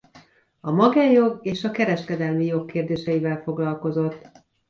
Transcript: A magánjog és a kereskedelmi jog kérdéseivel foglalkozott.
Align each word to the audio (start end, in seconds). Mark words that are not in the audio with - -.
A 0.61 0.71
magánjog 0.71 1.39
és 1.41 1.63
a 1.63 1.71
kereskedelmi 1.71 2.45
jog 2.45 2.65
kérdéseivel 2.71 3.37
foglalkozott. 3.41 4.29